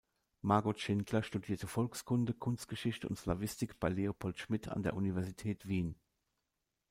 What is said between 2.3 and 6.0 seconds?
Kunstgeschichte und Slawistik bei Leopold Schmidt an der Universität Wien.